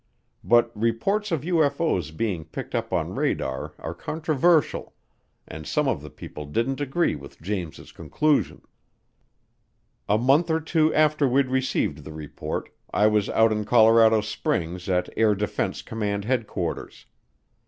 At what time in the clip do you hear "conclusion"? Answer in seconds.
7.91-8.63